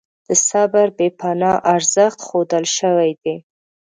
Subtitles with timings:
[0.27, 3.35] د صبر بې پناه ارزښت ښودل شوی دی.